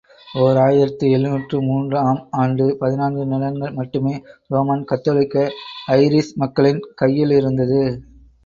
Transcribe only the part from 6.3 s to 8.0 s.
மக்களின் கையிலிருந்தது.